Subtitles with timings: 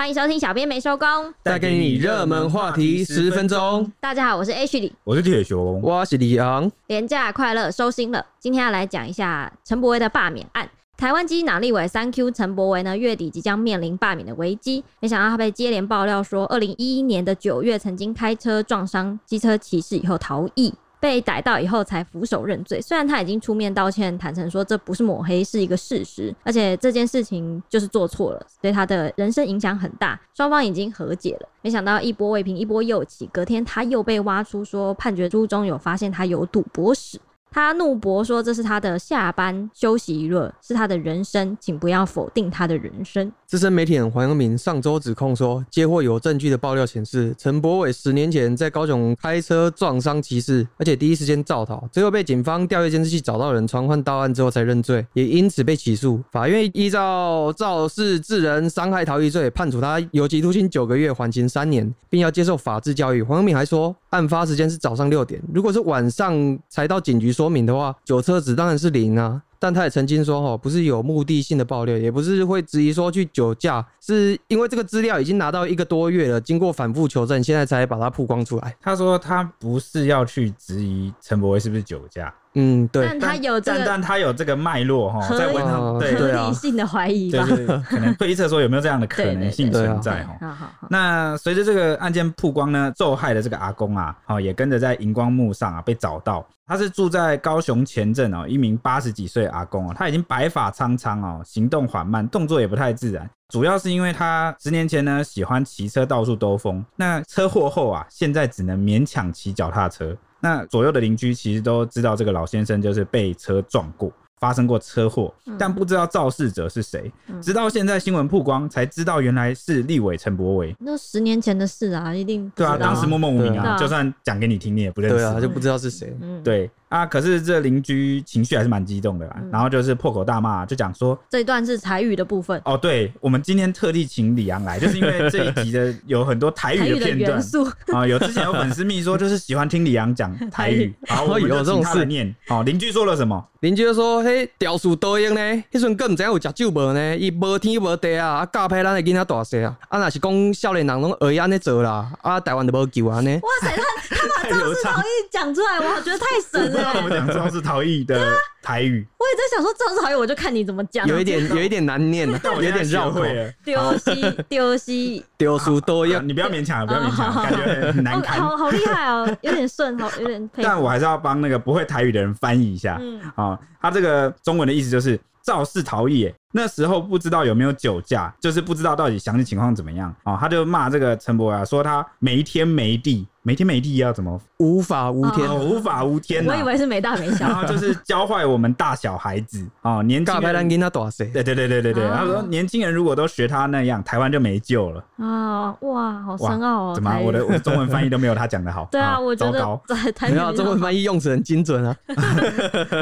[0.00, 1.06] 欢迎收听《小编没收工》，
[1.42, 3.92] 带给你热门话题十分钟。
[4.00, 6.72] 大家好，我是 H 李，我是铁雄，我是李昂。
[6.86, 10.66] 廉假快乐收心了，今天要来讲一下陈柏威的罢免案。
[10.96, 14.82] 台湾基党立委三 Q 陈柏维呢，月底即将面临罢免的危机。
[15.00, 20.72] 没想到他被接连爆料说，二零一一年的九月曾经开车撞伤机车骑士以后逃逸。
[21.00, 31.48] 被逮到以后才俯首认罪，虽然他已经出面道歉，坦诚说这不是抹黑，是一个事实，而且这件事情就是做错了，对他的人生影响很大，双方已经和解了。
[31.62, 37.18] 没想到一波未平，一波又起，隔天他又被挖出说判决书中有发现他有赌博史。
[37.50, 56.22] 他怒驳说：“这是他的下班休息娱乐，是他的人生，请不要否定他的人生。”资深媒体人黄阳明上周指控说，接获有证据的爆料显示，陈柏伟十年前在高雄开车撞伤骑士，而且第一时间造逃，最后被警方调阅监视器找到人传唤到案之后才认罪，也因此被起诉。
[56.30, 63.20] 法院依照肇事致人伤害逃逸罪，判处他有期徒刑九个月，缓刑三年，并要接受法治教育。
[63.20, 69.40] 黄阳明还说，案发时间是早上六点，如果是晚上才到警局说明的话，酒车子当然是零啊。
[69.58, 78.76] 但他也曾经说，哦，不是有目的性的爆料，也不是会质疑说去酒驾，是因为这个资料已经拿到一个多月了，经过反复求证，现在才把它曝光出来。
[78.82, 82.34] 他说他不是要去质疑陈柏威是不是酒驾。
[82.54, 90.56] 嗯，对，但他有这个，但但他有这个脉络哈，在问他，对合理性的怀疑吧，对，可能推测说有没有这样的可能性存在哈。
[90.88, 96.44] 那随着这个案件曝光呢，受害的这个阿公啊，哦也跟着在荧光幕上啊被找到。
[96.66, 110.16] 他是住在高雄前镇哦，一名八十几岁阿公哦，他已经白发苍苍哦，行动缓慢，动作也不太自然，主要是因为他十年前呢喜欢骑车到处兜风，那车祸后啊，现在只能勉强骑脚踏车。
[110.40, 117.12] 那左右的邻居其实都知道这个老先生就是被车撞过，发生过车祸，但不知道肇事者是谁。
[117.42, 120.74] 直到现在新闻曝光，才知道原来是立委陈柏伟。
[120.78, 126.16] 那十年前的事啊，一定对啊，当时默默无名啊，就算讲给你听，你也不认识，对啊，就不知道是谁。
[126.42, 126.70] 对。
[126.90, 127.06] 啊！
[127.06, 132.60] 可是这邻居情绪还是蛮激动的啦，嗯、然后就是破口大骂，就讲说这一段是台语的部分。
[132.64, 138.06] 哦，对，我们今天特地请李阳来，就是因为这一集的有很多台语的片段啊、哦。
[138.06, 142.34] 有之前有粉丝密说，就是喜欢听李阳讲 台语，然后我们就请他来念。
[142.48, 143.42] 哦，邻居说了什么？
[143.60, 145.40] 邻居就说：“嘿，调树倒影呢？
[145.70, 147.16] 迄阵更唔知有食酒无呢？
[147.18, 148.38] 伊无天无地啊！
[148.38, 149.76] 啊，教坏咱的囡仔大细啊！
[149.90, 152.10] 啊，若是讲少年人拢会安尼做啦！
[152.22, 156.79] 啊，台湾都无救啊呢！”哇塞，他他把肇事逃逸讲出来，我觉得太神了。
[156.96, 158.32] 我们讲肇事逃逸的
[158.62, 161.06] 台语，我也在想说肇事逃逸，我就看你怎么讲。
[161.06, 163.22] 有一点 有一点难念了，有点绕口。
[163.64, 168.40] 丢西丢西丢书都要，你不要勉强，不要勉强， 感觉很难看。
[168.40, 170.50] 好好厉害哦，有点顺，好有点。
[170.54, 172.98] 但我还是要帮那个不会台语的人翻译一下。
[173.00, 176.32] 嗯，好，他这个中文的意思就是肇事逃逸。
[176.52, 180.36] 那时候不知道有没有酒驾，就是不知道到底详细情况怎么样啊。
[180.40, 183.26] 他就骂这个陈柏惟啊，说他没天没地。
[183.42, 186.44] 没天没地要怎么无法无天，无法无天。
[186.44, 195.74] 我以为是没大没小，然后就是教坏我们大小孩子啊，年轻人跟他多少对对对对对对，他说年轻人如果都学他那样，台湾就没救了啊！
[195.80, 196.94] 哇，好深奥哦！
[196.94, 198.86] 怎么我的我的中文翻译都没有他讲的好？
[198.92, 199.80] 对啊，我觉得
[200.28, 201.96] 没有中文翻译用词很精准啊。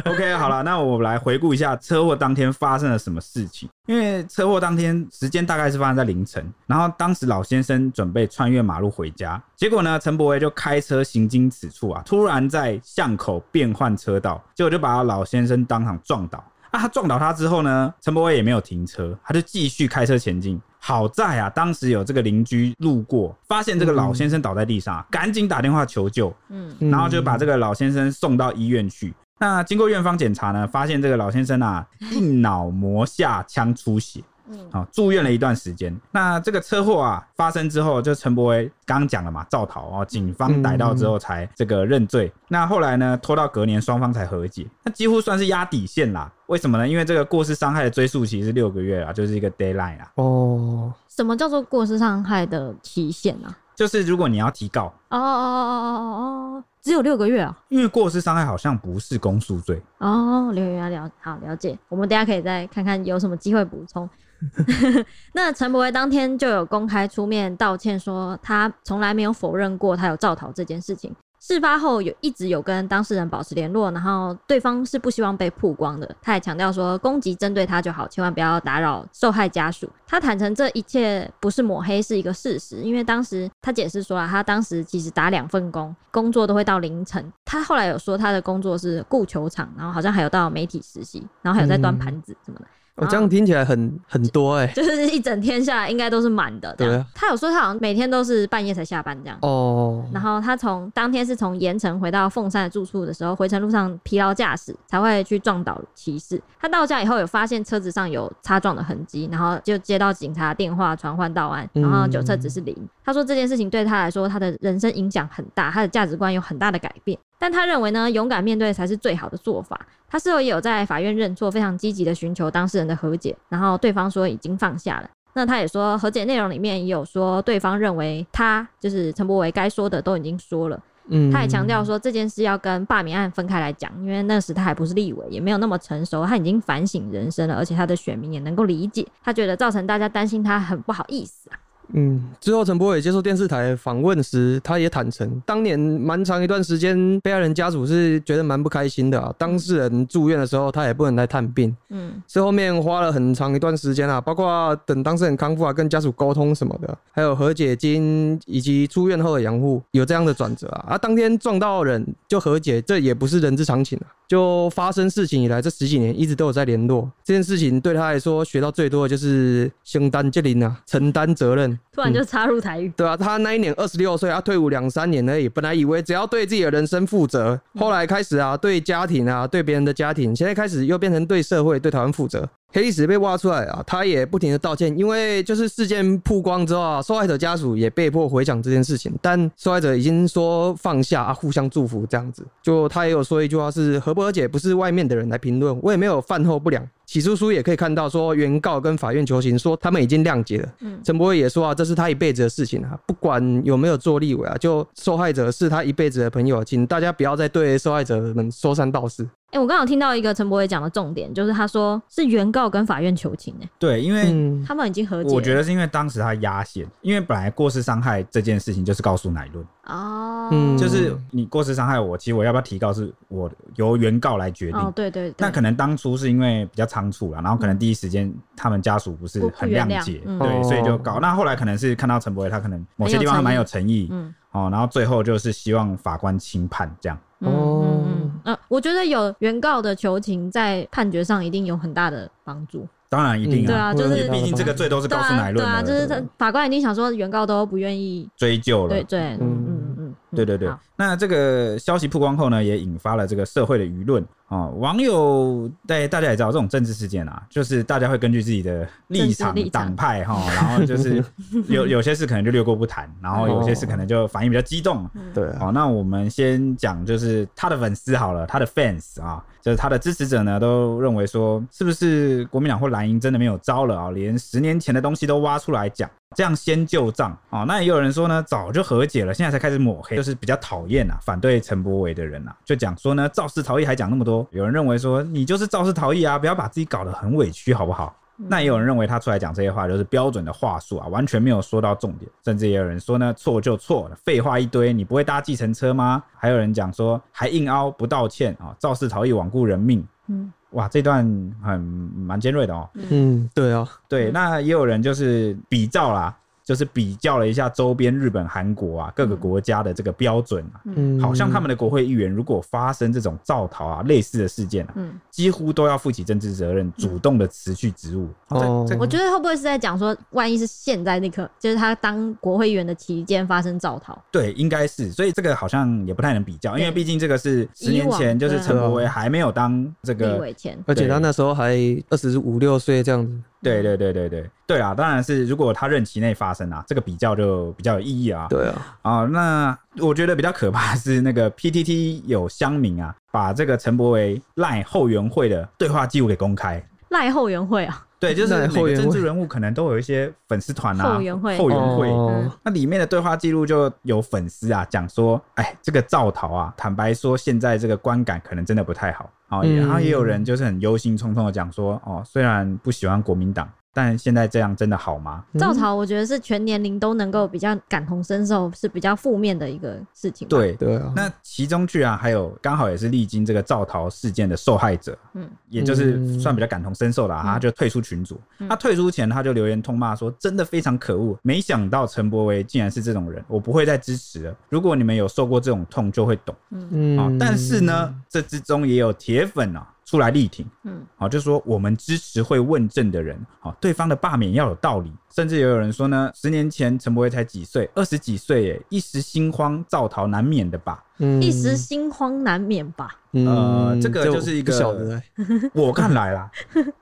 [0.05, 3.69] OK，好了，那我们来回顾一下车祸当天发生了什么事情。
[3.87, 16.43] 因为车祸当天时间大概是发生在凌晨，然后当时老先生准备穿越马路回家，结果呢，陈柏威就开车行经此处啊，突然在巷口变换车道，结果就把老先生当场撞倒。
[16.71, 20.61] 啊，他撞倒他之后呢，陈柏威也没有停车，他就继续开车前进。
[20.79, 29.15] 好在啊，当时有这个邻居路过，发现这个老先生倒在地上，赶紧打电话求救，嗯，然后就把这个老先生送到医院去。
[29.39, 35.97] 那经过院方检查呢，发现这个老先生啊，硬脑膜下腔出血，嗯，好，住院了一段时间。
[36.11, 42.27] 那这个车祸啊发生之后，就陈伯威刚刚讲了嘛，肇逃哦，警方逮到之后才这个认罪。
[42.27, 46.33] 嗯、那后来呢，拖到隔年双方才和解，那几乎算是压底线啦。
[46.47, 46.89] 为什么呢？
[46.89, 50.11] 因为这个过失伤害的追诉期是六个月啊，就是一个 deadline 啊。
[50.17, 53.55] 哦，什么叫做过失伤害的期限呢？
[53.79, 57.57] 就是如果你要提告，哦哦哦哦哦哦，只有六个月啊？
[57.69, 60.51] 因为过失伤害好像不是公诉罪哦。
[60.53, 61.79] 六个月了，好了解。
[61.89, 64.11] 我们等下可以再看看有什么机会补充。
[65.33, 71.15] 那陈柏威当天就有公开出面道歉，说他从来没有否认过他有造逃这件事情。
[71.41, 76.17] 事发后有一直有跟当事人保持联络，然后对方是不希望被曝光的。
[76.21, 79.89] 他也强调说，攻击针对他就好，千万不要打扰受害家属。
[80.07, 82.77] 他坦诚这一切不是抹黑，是一个事实。
[82.83, 87.33] 因为当时他解释说啊，他当时其实打两份工，工作都会到凌晨。
[87.45, 92.67] 他后来有说他的工作是雇球场，然后好像还有到媒体实习，然后还有在端盘子什么的。
[92.99, 96.75] 我、哦、这样听起来很很多哎、欸，就是一整天下来应该都是满的。
[96.77, 99.39] 对、啊，他有说他好像每天都是半夜才下班这样。
[99.43, 100.05] 哦。
[100.13, 106.41] 然后他从当天是从盐城回到凤山的住处的时候，回程路上疲劳驾驶才会去撞倒骑士。
[106.61, 112.75] 他到家以后有发现车子上有擦撞的痕迹，然后就接到警察电话传唤到案，然后酒测只是零。
[112.77, 117.19] 嗯、他说这件事情对他来说，他的人生影响很大，他的价值观有很大的改变。
[117.39, 119.81] 但他认为呢，勇敢面对才是最好的做法。
[120.09, 125.09] 他事后也有在法院认错，非常积极的寻求当事人的和解，然后对方说已经放下了。
[125.35, 130.81] 那他也说，和解内容里面也有说，对方认为他就是陈柏维该说的都已经说了。
[131.11, 139.07] 嗯，他也强调说这件事要跟罢免案分开来讲，因为那时他还不是立委，也没有那么成熟，他已经反省人生了，而且他的选民也能够理解。
[139.23, 141.57] 他觉得造成大家担心他很不好意思啊。
[141.93, 149.35] 嗯，之后陈柏伟接受电视台访问时，他也坦诚，当年蛮长一段时间，被害人家属是觉得蛮不开心的啊。
[149.39, 151.75] 当事人住院的时候，他也不能来探病。
[151.89, 160.85] 嗯，是后面花了很长一段时间啊，包括等当事人康复啊，跟家属沟通什么的，还有和解金以及出院后的养护，有这样的转折啊。
[160.91, 164.07] 啊，当天撞到人就和解，这也不是人之常情啊。
[164.29, 167.11] 就发生事情以来，这十几年一直都有在联络。
[167.25, 171.78] 这件事情对他来说，学到最多的就是承担责任啊，承担责任。
[171.93, 175.49] 突然就插入台语，嗯、对啊，他那一年二十六岁，他退伍两三年而已。
[175.49, 182.49] 本来以为只要对自己的人生负责，后来开始啊，对家庭啊，对别人的家庭，现在开始又变成对社会、对台湾负责。
[182.71, 192.47] 黑历史被挖出来啊，他也不停的道歉，因为就是事件曝光之后啊，受害者家属也被迫回想这件事情，但受害者已经说放下啊，互相祝福这样子。
[192.63, 196.87] 就他也有说一句话是和不和解不是外面的人来评论，我也没有饭后不良。
[197.07, 200.69] 起诉书也可以看到说原告跟法院求情说他们已经谅解了。
[200.81, 209.27] 嗯，陈柏惟也说啊，这是他一辈子的事情啊，不管有没有做立委啊，就受害者是他一辈子的朋友，请大家不要再对受害者们说三道四。
[209.51, 213.55] 哎、欸，我刚好听到一个陈柏惟讲的重点，就是他说是原告跟法院求情。
[213.63, 215.35] 哎，对，因为他们已经和解。
[215.35, 224.79] 我觉得是因为当时他压线，因为本来过失伤害这件事情就是告诉乃论哦，嗯，就是你过失伤害我，其实我要不要提告是我由原告来决定。
[224.79, 225.35] 哦，对对对。
[225.39, 231.21] 那可能当初是因为比较仓促了，然后可能第一时间他们家属不是很谅解，嗯、对，所以就告。
[231.21, 237.19] 那后来可能是看到陈柏惟他可能某些地方还蛮有诚意，嗯，哦，然后最后就是希望法官轻判这样。
[237.39, 237.97] 哦，
[238.45, 242.87] 嗯，呃，我觉得有原告的求情在判决上一定有很大的帮助。
[243.11, 250.71] 当然一定啊，对啊，就是毕竟这个罪都是告诉乃论的，对啊，就是他法官一定想说原告都不愿意追究了，对对，嗯嗯嗯，对对对。
[250.99, 261.25] 那这个消息曝光后呢，也引发了这个社会的舆论啊，网友对大家也知道，这种政治事件啊，就是大家会根据自己的立场、党派哈，然后就是
[261.71, 269.45] 有有些事可能就略过不谈，然后有些事可能就反应比较激动，对，好，那我们先讲就是他的粉丝好了，他的 fans 啊。
[269.61, 274.11] 就是他的支持者呢，都认为说，是不是国民党或蓝营真的没有招了啊？
[274.13, 277.65] 连十年前的东西都挖出来讲，这样先旧账啊？
[277.65, 284.47] 那也有人说呢，早就和解了，现在才开始抹黑，就是比较讨厌啊，反对陈柏维的人啊，就讲说呢，肇事逃逸还讲那么多。
[284.51, 288.15] 有人认为说，你就是肇事逃逸啊，不要把自己搞得很委屈，好不好？
[288.41, 296.23] 那也有人认为他出来讲这些话就是标准的话术啊，完全没有说到重点，甚至也有人说呢，错就错了，废话一堆，你不会搭计程车吗？
[296.37, 301.25] 还有人讲说还硬凹不道歉啊，肇事逃逸罔顾人命，嗯，哇，这段
[301.61, 306.37] 很蛮尖锐的哦，嗯，对啊，对，那也有人就是比照啦。
[306.69, 318.29] 就是比较了一下周边日本、韩国啊各个国家的这个标准啊，嗯，好像他们的国会议员如果发生这种造逃啊类似的事件啊，嗯，几乎都要负起政治责任，主动的辞去职务。
[318.49, 324.19] 哦，我觉得会不会是在讲说，万一是现在那刻，就是他当国会议员的期间发生造逃？
[324.31, 325.11] 对，应该是。
[325.11, 331.75] 所以这个好像也不太能比较，因为毕竟这个是十年前，就是陈国威还没有当这个立委前，而且他那时候还
[332.11, 333.33] 二十五六岁这样子。
[333.63, 334.95] 对对对对对对啊！
[334.95, 338.47] 当然是如果他任期内发生啊，这个比较就比较有意义啊。
[338.49, 346.83] 对啊，啊，那我觉得比较可怕的是那个 PTT 有乡民啊，把这个陈柏维赖后援会的对话记录给公开。
[347.09, 348.05] 赖后援会啊？
[348.21, 352.51] 对，就是每个政治人物可能都有一些粉丝团啊，后援会，后援会。
[352.63, 359.31] 那里面的对话记录就有粉丝啊讲说，哎，这个赵桃啊，坦白说，现在这个观感可能真的不太好。
[359.51, 363.69] 哦，然后也有人就是很忧心忡忡的讲说，哦，虽然不喜欢国民党。
[363.99, 365.45] 但现在这样真的好吗？
[365.59, 370.47] 造逃，我觉得是全年龄都能够比较感同身受，是比较负面的一个事情。
[370.47, 371.13] 对对啊。
[371.17, 378.41] 那其中居然还有刚好也是历经这个造逃事件的受害者，嗯，也就是算比较感同身受的，他就退出群组。
[378.69, 384.57] 他退出前他就留言痛骂说：“真的非常可恶，没想到陈柏维竟然是这种人，我不会再支持了。
[384.69, 389.85] 如果你们有受过这种痛，就会懂。”嗯啊，但是呢，这之中也有铁粉啊。
[390.09, 401.43] 出来力挺，嗯，好，就说我们支持会问政的人，好，对方的罢免要有道理，甚至也有人说呢，十年前陈柏惟才几岁，二十几岁，哎，一时心慌造逃难免的吧，嗯。
[401.43, 403.15] 一时心慌难免吧。
[403.33, 405.23] 嗯呃，这个就是一个
[405.75, 406.51] 我看来啦，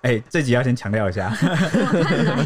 [0.02, 1.32] 哎、这集要先强调一下，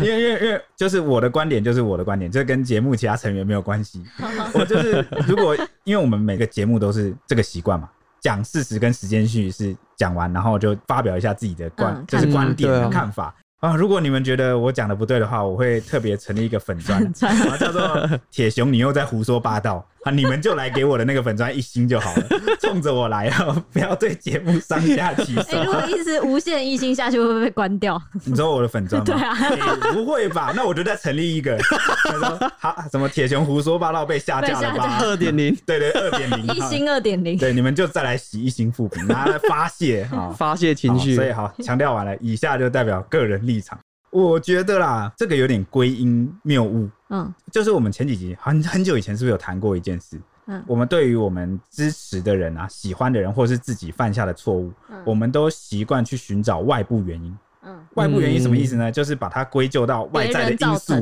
[0.03, 4.05] 因为因为因为就是我的观点就是我的观点，这跟节目其他成员没有关系。
[4.53, 7.89] 我就是如果因为我们每个节目都是这个习惯嘛，
[8.21, 13.35] 讲事实跟时间序是讲完，然后就发表一下自己的观，嗯就是观点嗯对啊和看法。
[13.61, 22.27] 啊，如果你们觉得我讲的不对的话，我会特别成立一个粉专，然后叫做“铁熊，你又在胡说八道”啊，你们就来给我的那个粉砖一星就好了，
[22.61, 25.43] 冲着我来啊，不要对节目上下其手。
[25.59, 28.01] 哎、如果一直无限一星下去，会不会被关掉？
[28.25, 29.05] 你知道我的粉砖吗？
[29.13, 30.53] 对啊欸不会吧？
[30.57, 34.99] 那我就再成立一个，他说好什么铁熊胡说八道被下架了吧？
[35.03, 40.35] 二点零对对，二点零， 一星二点零，对，你们就再来洗一星复评，拿来发泄啊。
[40.37, 43.79] 发泄情绪，所以好，强调完了，以下就代表个人立场。
[44.11, 46.89] 我觉得啦，这个有点归因谬误。
[47.11, 50.19] 嗯就是我们前几集很很久以前是不是有谈过一件事？
[50.47, 57.39] 嗯我们对于我们支持的人啊、喜欢的人，或是自己犯下的错误，嗯我们都习惯去寻找外部原因。
[57.63, 58.91] 嗯，外部原因什么意思呢？
[58.91, 60.95] 就是把它归咎到外在的因素。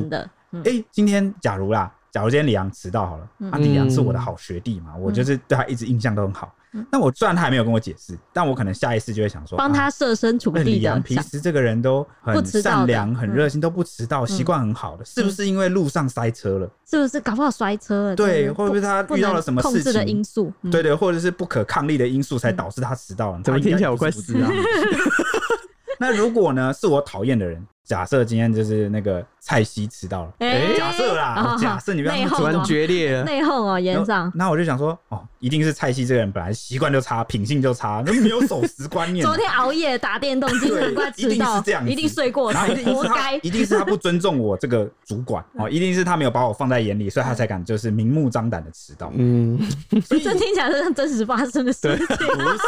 [0.65, 6.53] 哎、今天假如啦，假如今天李阳迟到好了，嗯啊，李阳是我的好学弟嘛，我就是对他一直印象都很好。
[6.73, 16.69] 嗯那我虽然他还没有跟我解释，但我可能下意识就会想说，帮他啊设身处那李阳地的想，平时这个人都很善良、很嗯热心，都不迟到，习惯很好的，是不是因为路上塞车了？
[16.89, 18.15] 是不是搞不好摔车了？
[18.15, 20.53] 对就是会不会他遇到了什么控制的因素？
[20.61, 23.41] 嗯对对，或者是不可抗力的因素才导致他迟到了。
[23.43, 24.47] 怎么听起来我快死了？
[25.99, 34.31] 那如果呢，是我讨厌的人，假设今天就是那个蔡西迟到了，哎假设啦啊，假设你不要突然决裂了，内讧哦，然后延上。
[34.35, 39.25] 那我就想说，哦，一定是蔡西这个人本来习惯就差，品性就差， 那没有守时观念。
[39.25, 43.35] 昨天熬夜打电动，今天难怪一定迟到是这样，子一定睡过头然后一，定活是他，该。
[43.37, 49.11] 一定是他不尊重我这个主管哦，一定是他没有把我放在眼里，所以他才敢就是明目张胆的迟到。
[49.15, 49.59] 嗯，
[50.05, 52.05] 所以 这听起来是像真实发生的事情。
[52.05, 52.13] 不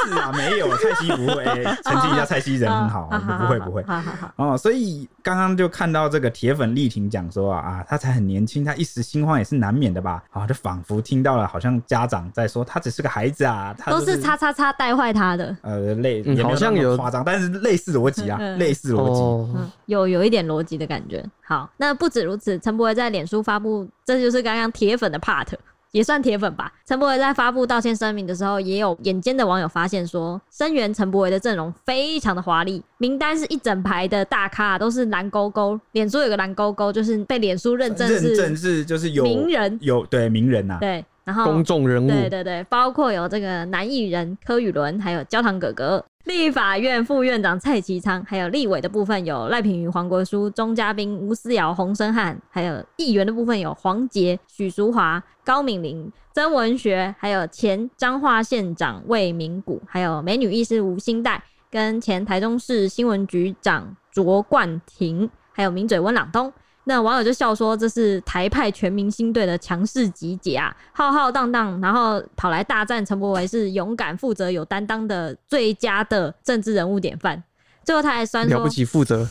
[0.10, 3.84] 是啊，没有蔡西不会，哎 澄清一下，蔡西人很好，啊不会不会。
[3.84, 10.24] 好好好，哦，所以刚刚就看到这个铁粉力挺讲说啊啊，他才很年轻，他一时心慌也是难免的吧？
[10.32, 15.56] 啊，就仿佛听到了，好像家长在说他只是个孩子啊，他、就是都是叉叉叉带坏他的。
[15.62, 19.22] 呃类，嗯好像有夸张，但是类似逻辑啊，类似逻辑。
[19.22, 21.24] 哦，嗯，有有一点逻辑的感觉。
[21.44, 25.48] 好，那不止如此，陈柏惟在脸书发布，这就是刚刚铁粉的 part，
[25.92, 26.72] 也算铁粉吧。
[26.86, 61.40] 陈柏惟在发布道歉声明的时候，也有眼尖的网友发现说，声援陈柏惟的阵容非常的华丽，名单是一整排的大咖，都是蓝勾勾，脸书有个蓝勾勾，就是被脸书认证认证是是就是有名人，有对名人呐、啊，对，然后公众人物，对对对，包括有这个男艺人柯宇伦，还有焦糖哥哥，立法院副院长蔡其昌，还有立委的部分有赖品妤、黄国书、钟嘉宾、吴思瑶、洪生翰，还有议员的部分有黄杰、许淑华、高敏玲、曾文学，还有前彰化县长魏明谷，还有美女医师吴欣岱，
[61.72, 66.54] 跟前台中市新闻局长卓冠廷，还有名嘴温朗东。
[66.86, 77.44] 那网友就笑说：“这是台派全明星队的强势集结啊，浩浩荡荡，然后跑来大战陈柏惟，是勇敢、负责、有担当的最佳的政治人物典范。”
[77.84, 79.28] 最后他还酸说了不：“起，负责，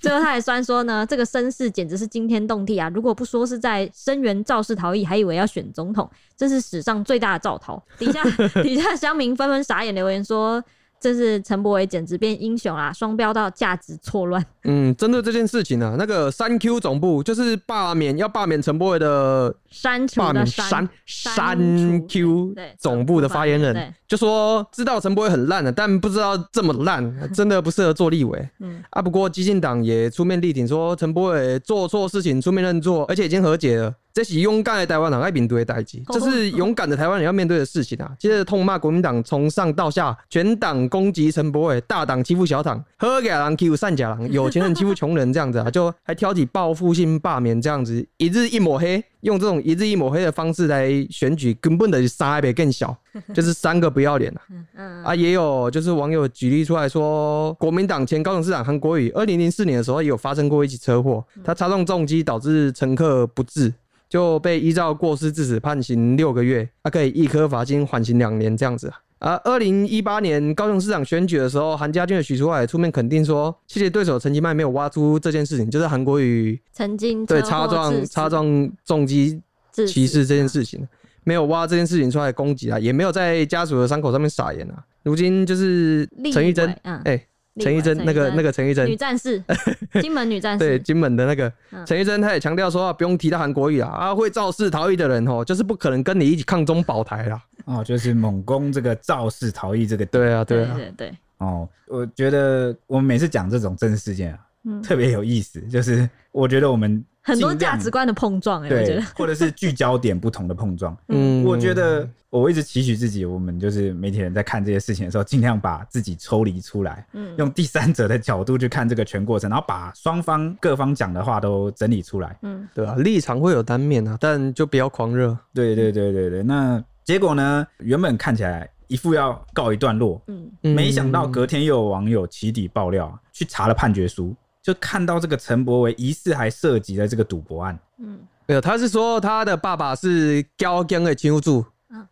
[0.00, 2.88] 最后他还酸说呢，这个声势简直是惊天动地啊！
[2.94, 8.22] 如果不说是在声援肇事逃逸，还以为要选总统，这是史上最大的造逃。”底下
[8.62, 10.62] 底下乡民纷纷傻眼留言说。
[11.04, 12.90] 这是陈柏伟简直变英雄啦！
[12.90, 14.42] 双标到价值错乱。
[14.62, 28.48] 嗯，针对这件事情呢、啊，那个三 Q 总部就是罢免要罢免陈柏伟的删除罢免的删三删三 Q 总部的发言人就说，知道陈柏伟很烂的，但不知道这么烂，真的不适合做立委。
[28.60, 33.94] 嗯啊，不过激进党也出面力挺说，陈柏伟做错事情出面认错，而且已经和解了。
[34.14, 38.12] 这是勇敢的台湾人爱面对的代志，这是勇敢的台湾人要面对的事情啊！
[38.16, 52.96] 接着痛骂国民党从上到下全党攻击陈柏伟，大党欺负小党，喝假狼欺负善假狼，有钱人欺负穷人，这样子啊， 就还挑起报复性罢免这样子，一日一抹黑，用这种一日一抹黑的方式来选举，根本的伤害比更小，
[53.34, 54.40] 就是三个不要脸啊！
[54.76, 63.74] 嗯啊，也有就是网友举例出来说，国民党前高雄市长韩国瑜，二零零四年的时候也有发生过一起车祸，他擦撞重机导致乘客不治。
[64.14, 69.34] 就被依照过失致死判刑六个月，他可以一科罚金缓刑两年这样子啊。
[69.42, 79.42] 二零一八年高雄市长选举的时候，韩家俊的许淑华出面肯定说，谢谢对手陈其迈没有挖出这件事情，就是韩国瑜曾经对擦撞擦撞重机
[79.72, 80.86] 致死骑士这件事情。
[81.24, 84.84] 没有挖这件事情出来攻击啊，也没有在家属的伤口上面撒盐啊。
[85.02, 87.26] 如今就是陈玉珍，嗯，哎、欸，
[87.60, 88.86] 陈玉珍那个那个陈玉珍。
[88.86, 89.42] 女战士，
[90.02, 91.52] 金门女战士，对，金门的那个。
[91.86, 97.40] 陈玉珍，她也强调说啊，不用提到韩国语啊，啊，会肇事逃逸的人哦，就是不可能跟你一起抗中保台啦。
[97.64, 101.12] 哦，就是猛攻这个肇事逃逸这个，对啊，对啊，对对对。
[101.38, 110.96] 哦，我觉得我们每次讲这种政治事件啊，嗯，特别有意思，就是我觉得我们很多价值观的碰撞，欸，哎，我觉得，或者是聚焦点不同的碰撞。
[111.08, 122.36] 嗯，我觉得我一直期许自己，我们就是媒体人在看这些事情的时候，尽量把自己抽离出来，嗯，用第三者的角度去看这个全过程，然后把双方各方讲的话都整理出来。
[122.42, 125.36] 嗯，对啊，立场会有单面啊，但就不要狂热。
[125.54, 127.66] 对对对对对，那结果呢？
[127.78, 128.68] 原本看起来。
[128.86, 141.62] 一副要告一段落，嗯，没想到隔天又有网友起底爆料，去查了判决书，就看到这个陈柏惟疑似还涉及了这个赌博案，嗯，没有，他是说他的爸爸是高江的金主，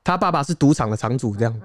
[0.05, 1.61] 他爸爸是赌场的场主，这样。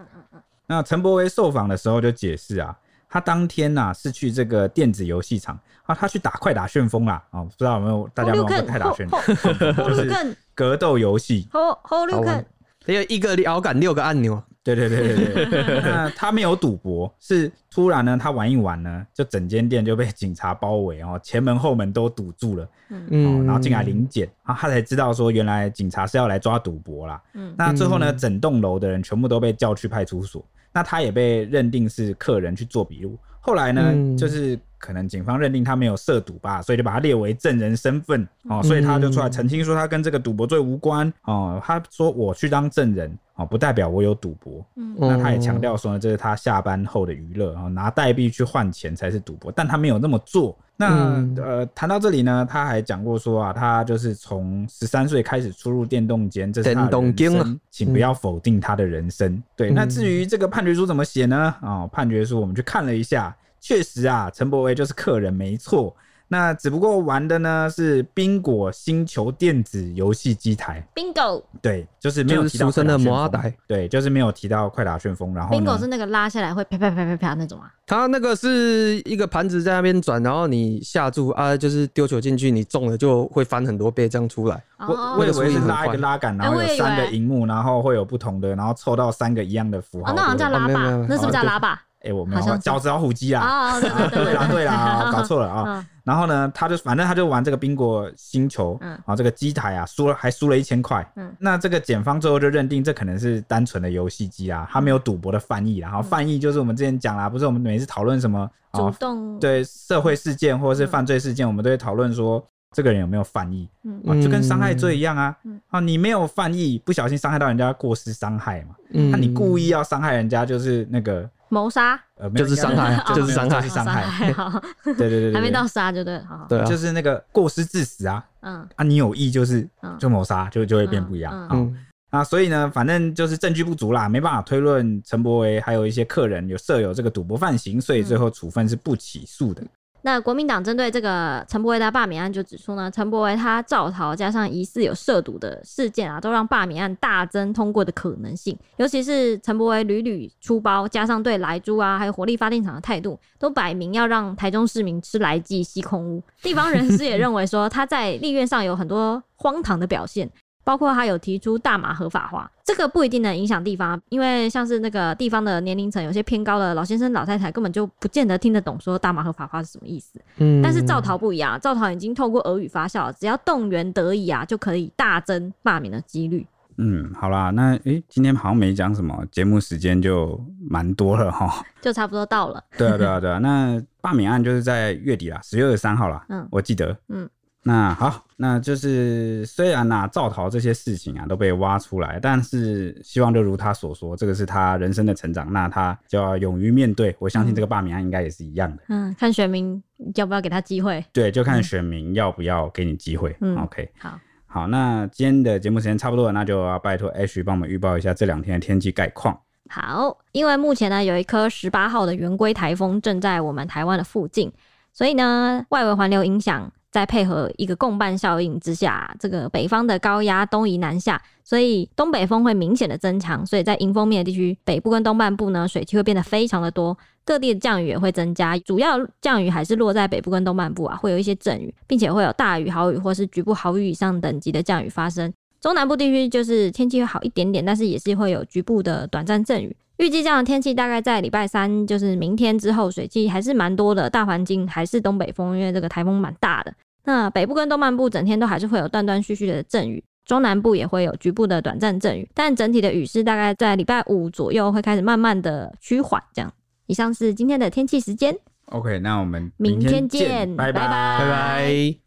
[0.65, 2.73] 那陈柏惟受访的时候就解释啊，
[3.09, 9.19] 他当天呐、啊、是去这个电子游戏场啊，他去打快打旋风啦，啊，不知道有没有大家玩过快打旋风？
[9.75, 11.49] 就是格斗游戏。
[11.51, 12.45] 好，好，六看，
[12.85, 14.41] 还有一个摇杆六个按钮。
[14.75, 30.43] 对对对对对， 那他没有赌博，是突然呢，他玩一玩呢，就整间店就被警察包围哦，前门后门都堵住了，嗯，然后进来临检，啊，他才知道说原来警察是要来抓赌博啦，嗯，那最后呢，整栋楼的人全部都被叫去派出所，
[30.73, 34.59] 那他也被认定是客人去做笔录，后来呢，就是。
[34.79, 41.59] 可能警方认定他没有涉赌吧，所以就把他列为证人身份哦，所以他就出来澄清说他跟这个赌博罪无关哦。
[41.65, 44.63] 他说我去当证人哦，不代表我有赌博。
[44.75, 50.55] 嗯，那他也强调说呢，这是他下班后的娱乐啊，拿代币去换钱才是赌博，但他没有那么做。
[50.77, 59.33] 那、嗯、呃，谈到这里呢，他还讲过说啊，他就是从十三岁开始出入电动间，这是他的人生，请不要否定他的人生。
[59.33, 61.53] 嗯、对，那至于这个判决书怎么写呢？
[61.61, 63.35] 啊、哦，判决书我们去看了一下。
[63.59, 65.93] 确实啊，陈柏威就是客人没错。
[66.29, 70.85] 那只不过玩的呢是宾果星球电子游戏机台。
[70.93, 71.43] Bingo。
[71.61, 73.53] 对，就是没有提到俗称的摩阿呆。
[73.65, 75.33] 对，就是没有提到快打旋风。
[75.33, 77.71] 然后 Bingo 是那个拉下来会啪啪啪啪啪那种啊。
[77.85, 84.61] 它那个是一个盘子在那边转，然后你下注啊，就是丢球进去，你中了就会翻很多倍这样出来。
[84.79, 90.11] 我我以为是拉一个拉杆，然后有三个荧幕，然后会有不同的，然后凑到三个一样的符号。
[90.11, 90.73] 哦，那好像叫拉霸，
[91.07, 91.81] 那是不是叫拉霸？
[92.07, 93.79] 哎、欸，我没有饺子老虎机啊！
[93.81, 95.85] 对啦，对啦， 搞错了啊！
[96.05, 101.05] 然后呢，他就反正他就玩这个宾果星球，然后这个机台啊，输了还输了一千块。
[101.17, 105.79] 嗯，那这个检方最后就认定这可能是单纯的游戏机啊，他没有赌博的犯意。
[105.79, 112.41] 然后犯意就是我们之前讲啦，不是我们每次讨论什么主动对社会事件或者是犯罪事件，我们都会讨论说
[112.71, 113.67] 这个人有没有犯意。
[113.83, 115.35] 嗯，就跟伤害罪一样啊。
[115.69, 118.75] 啊，你没有犯意，不小心伤害到人家，过失伤害嘛。
[118.91, 121.29] 嗯，那你故意要伤害人家，就是那个。
[121.49, 124.29] 谋杀，呃，就是伤害，就是伤害，伤害。
[124.83, 128.21] 对对对对，还没到杀就对，对，就是那个过失致死啊。
[128.41, 129.65] 嗯啊，你有意就是
[129.97, 131.47] 就谋杀，就就会变不一样。
[131.49, 131.73] 嗯
[132.09, 139.63] 啊，所以呢，反正就是证据不足啦，没办法推论陈柏维还有一些客人有设有这个赌博犯行，所以最后处分是不起诉的。
[140.07, 148.57] 那国民党针对这个陈柏惟的罢免案就指出呢，陈柏惟他造逃加上疑似有涉赌的事件啊，都让罢免案大增通过的可能性。
[148.77, 156.23] 尤其是陈柏惟屡屡出包，加上对莱猪啊还有火力发电厂的态度，都摆明要让台中市民吃莱剂吸空污。
[156.41, 160.31] 地方人士也认为说他在立院上有很多荒唐的表现。
[160.67, 170.19] 包括他有提出大麻合法化，这个不一定能影响地方，因为像是那个地方的年龄层有些偏高的老先生、老太太，根本就不见得听得懂说大麻合法化是什么意思。
[170.39, 176.45] 嗯，但是肇逃不一样，肇逃已经透过俄语发酵，只要动员得宜啊，就可以大增罢免的几率。
[176.79, 180.37] 嗯，好啦，那诶、欸，今天好像没讲什么，节目时间就
[180.69, 182.61] 蛮多了哈， 就差不多到了。
[182.77, 186.25] 对啊，对啊，对啊，那罢免案就是在月底啦，十月二十三号啦。
[186.27, 186.93] 嗯，我记得。
[187.07, 187.29] 嗯。
[187.67, 197.13] 那好，那就是虽然呐、啊，肇逃这些事情啊都被挖出来，但是希望就如他所说，这个是他人生的成长，那他就要勇于面对。
[197.19, 198.83] 我相信这个罢免案应该也是一样的。
[198.87, 199.83] 嗯，看选民
[200.15, 201.03] 要不要给他机会。
[201.11, 203.35] 对，就看选民要不要给你机会。
[203.41, 209.37] 嗯，OK，好，好，那今天的节目时间差不多了，那就要拜托 H 帮我们预报一下这两天的天气概况。
[209.69, 214.53] 好，因为目前呢有一颗十八号的圆规台风正在我们台湾的附近，
[214.93, 216.71] 所以呢外围环流影响。
[216.97, 223.45] 在配合一个共伴效应之下，这个北方的高压东移南下，所以东北风会明显的增强。
[223.45, 228.57] 所以在迎风面的地区，北部跟东半部呢，水汽会变得非常的多，各地的降雨也会增加。
[228.57, 235.31] 主要降雨还是落在北部跟东半部啊，会有一些阵雨，并且会有大雨、豪雨或是局部豪雨以上等级的降雨发生。
[235.61, 239.77] 中南部地区就是天气会好一点点，但是也是会有局部的短暂阵雨。
[239.97, 244.07] 预计这样的天气大概在礼拜三，就是明天之后，水汽还是蛮多的。
[244.09, 246.73] 大环境还是东北风，因为这个台风蛮大的。
[247.07, 256.21] 那北部跟东半部整天都还是会有断断续续的阵雨，中南部也会有局部的短暂阵雨，但整体的雨势大概在礼拜五左右会开始慢慢的趋缓。
[256.33, 256.53] 这样，
[256.87, 258.37] 以上是今天的天气时间。
[258.65, 262.06] OK，那我们明天见，拜，拜拜拜。